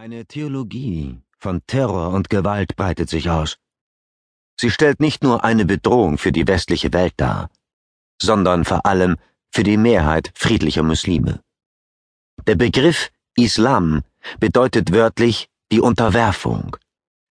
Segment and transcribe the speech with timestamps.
[0.00, 3.56] Eine Theologie von Terror und Gewalt breitet sich aus.
[4.56, 7.50] Sie stellt nicht nur eine Bedrohung für die westliche Welt dar,
[8.22, 9.16] sondern vor allem
[9.50, 11.40] für die Mehrheit friedlicher Muslime.
[12.46, 14.04] Der Begriff Islam
[14.38, 16.76] bedeutet wörtlich die Unterwerfung,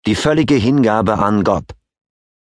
[0.05, 1.77] die völlige Hingabe an Gott.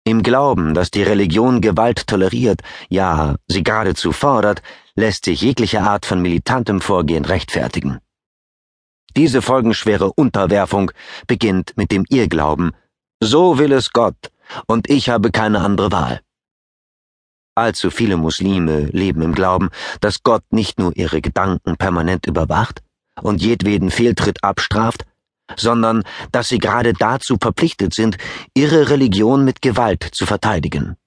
[0.04, 4.62] Im Glauben, dass die Religion Gewalt toleriert, ja, sie geradezu fordert,
[4.94, 8.02] lässt sich jegliche Art von militantem Vorgehen rechtfertigen.
[9.18, 10.92] Diese folgenschwere Unterwerfung
[11.26, 12.72] beginnt mit dem Irrglauben,
[13.22, 14.32] so will es Gott,
[14.68, 16.22] und ich habe keine andere Wahl.
[17.56, 19.70] Allzu viele Muslime leben im Glauben,
[20.02, 22.82] dass Gott nicht nur ihre Gedanken permanent überwacht
[23.22, 25.06] und jedweden Fehltritt abstraft,
[25.56, 26.04] sondern
[26.34, 28.18] dass sie gerade dazu verpflichtet sind,
[28.54, 30.98] ihre Religion mit Gewalt zu verteidigen.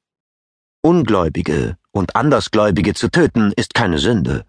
[0.80, 4.46] Ungläubige und Andersgläubige zu töten ist keine Sünde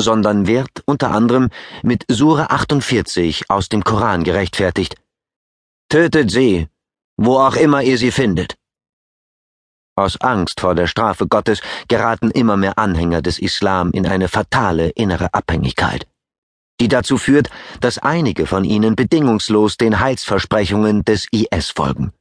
[0.00, 1.50] sondern wird unter anderem
[1.82, 4.96] mit Sure 48 aus dem Koran gerechtfertigt.
[5.88, 6.68] Tötet sie,
[7.16, 8.56] wo auch immer ihr sie findet.
[9.96, 14.88] Aus Angst vor der Strafe Gottes geraten immer mehr Anhänger des Islam in eine fatale
[14.90, 16.06] innere Abhängigkeit,
[16.80, 22.12] die dazu führt, dass einige von ihnen bedingungslos den Heilsversprechungen des IS folgen.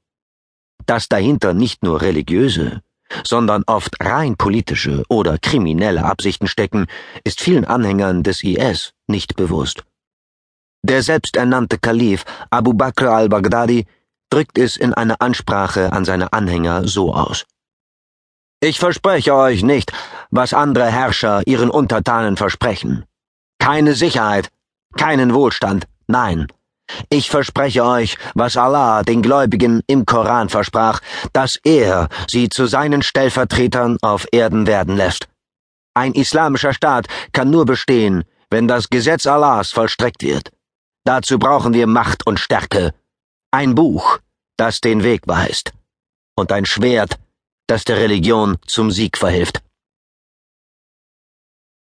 [0.85, 2.81] Dass dahinter nicht nur religiöse,
[3.23, 6.87] sondern oft rein politische oder kriminelle Absichten stecken,
[7.23, 9.83] ist vielen Anhängern des IS nicht bewusst.
[10.83, 13.85] Der selbsternannte Kalif Abu Bakr al-Baghdadi
[14.29, 17.45] drückt es in einer Ansprache an seine Anhänger so aus.
[18.61, 19.91] Ich verspreche euch nicht,
[20.31, 23.05] was andere Herrscher ihren Untertanen versprechen.
[23.57, 24.49] Keine Sicherheit,
[24.97, 26.47] keinen Wohlstand, nein,
[27.09, 31.01] ich verspreche euch, was Allah den Gläubigen im Koran versprach,
[31.33, 35.27] dass er sie zu seinen Stellvertretern auf Erden werden lässt.
[35.93, 40.51] Ein islamischer Staat kann nur bestehen, wenn das Gesetz Allahs vollstreckt wird.
[41.05, 42.93] Dazu brauchen wir Macht und Stärke.
[43.51, 44.19] Ein Buch,
[44.57, 45.71] das den Weg weist.
[46.35, 47.19] Und ein Schwert,
[47.67, 49.61] das der Religion zum Sieg verhilft.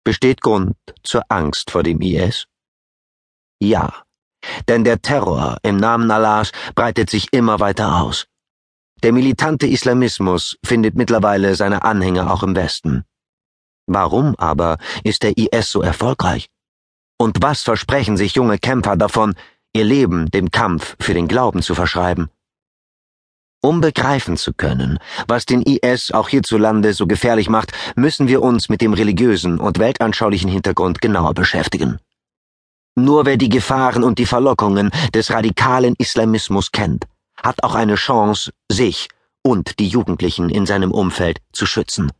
[0.04, 2.46] Besteht Grund zur Angst vor dem IS?
[3.60, 4.04] Ja.
[4.68, 8.26] Denn der Terror im Namen Allahs breitet sich immer weiter aus.
[9.02, 13.04] Der militante Islamismus findet mittlerweile seine Anhänger auch im Westen.
[13.86, 16.48] Warum aber ist der IS so erfolgreich?
[17.16, 19.34] Und was versprechen sich junge Kämpfer davon,
[19.72, 22.28] ihr Leben dem Kampf für den Glauben zu verschreiben?
[23.60, 28.68] Um begreifen zu können, was den IS auch hierzulande so gefährlich macht, müssen wir uns
[28.68, 31.98] mit dem religiösen und weltanschaulichen Hintergrund genauer beschäftigen.
[32.98, 37.04] Nur wer die Gefahren und die Verlockungen des radikalen Islamismus kennt,
[37.40, 39.08] hat auch eine Chance, sich
[39.42, 42.10] und die Jugendlichen in seinem Umfeld zu schützen.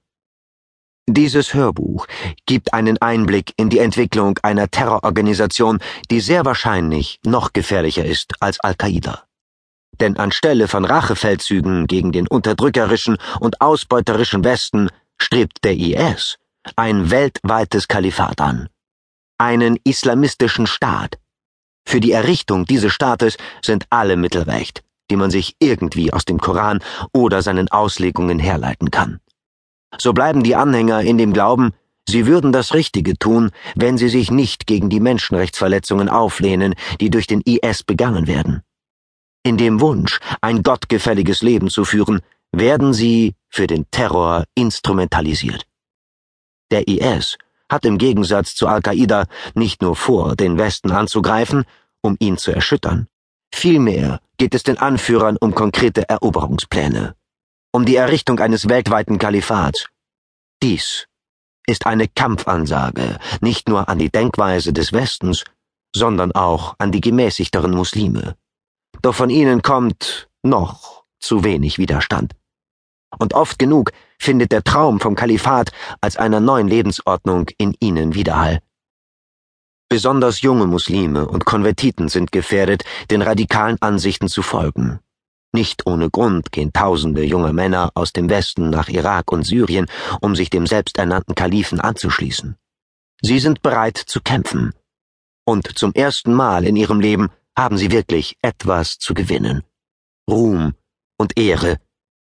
[1.09, 2.07] Dieses Hörbuch
[2.47, 5.81] gibt einen Einblick in die Entwicklung einer Terrororganisation,
[6.13, 9.25] die sehr wahrscheinlich noch gefährlicher ist als Al-Qaida.
[10.01, 14.91] Denn anstelle von Rachefeldzügen gegen den unterdrückerischen und ausbeuterischen Westen
[15.21, 16.37] strebt der IS
[16.77, 18.69] ein weltweites Kalifat an
[19.39, 21.19] einen islamistischen Staat.
[21.87, 26.39] Für die Errichtung dieses Staates sind alle Mittel recht, die man sich irgendwie aus dem
[26.39, 26.81] Koran
[27.15, 29.21] oder seinen Auslegungen herleiten kann.
[29.97, 31.73] So bleiben die Anhänger in dem Glauben,
[32.07, 37.27] sie würden das Richtige tun, wenn sie sich nicht gegen die Menschenrechtsverletzungen auflehnen, die durch
[37.27, 38.63] den IS begangen werden.
[39.45, 42.21] In dem Wunsch, ein gottgefälliges Leben zu führen,
[42.53, 45.65] werden sie für den Terror instrumentalisiert.
[46.71, 47.39] Der IS
[47.71, 51.65] hat im Gegensatz zu Al-Qaida nicht nur vor, den Westen anzugreifen,
[52.03, 53.09] um ihn zu erschüttern.
[53.53, 57.15] Vielmehr geht es den Anführern um konkrete Eroberungspläne,
[57.73, 59.87] um die Errichtung eines weltweiten Kalifats.
[60.63, 61.07] Dies
[61.67, 65.45] ist eine Kampfansage nicht nur an die Denkweise des Westens,
[65.95, 68.37] sondern auch an die gemäßigteren Muslime.
[69.03, 72.35] Doch von ihnen kommt noch zu wenig Widerstand.
[73.19, 75.71] Und oft genug findet der Traum vom Kalifat
[76.01, 78.61] als einer neuen Lebensordnung in ihnen Widerhall.
[79.89, 85.01] Besonders junge Muslime und Konvertiten sind gefährdet, den radikalen Ansichten zu folgen.
[85.55, 89.87] Nicht ohne Grund gehen tausende junge Männer aus dem Westen nach Irak und Syrien,
[90.21, 92.57] um sich dem selbsternannten Kalifen anzuschließen.
[93.23, 94.75] Sie sind bereit zu kämpfen.
[95.47, 99.63] Und zum ersten Mal in ihrem Leben haben sie wirklich etwas zu gewinnen.
[100.31, 100.75] Ruhm
[101.17, 101.79] und Ehre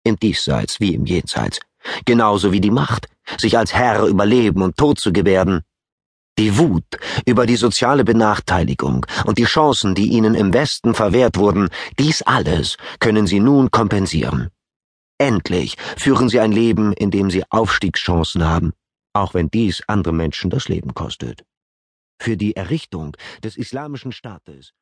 [0.02, 1.60] im Diesseits wie im Jenseits,
[2.04, 5.62] genauso wie die Macht, sich als Herr über Leben und Tod zu gebärden.
[6.38, 6.84] Die Wut
[7.26, 11.68] über die soziale Benachteiligung und die Chancen, die ihnen im Westen verwehrt wurden,
[11.98, 14.48] dies alles können sie nun kompensieren.
[15.18, 18.72] Endlich führen sie ein Leben, in dem sie Aufstiegschancen haben,
[19.12, 21.44] auch wenn dies andere Menschen das Leben kostet.
[22.18, 24.72] Für die Errichtung des islamischen Staates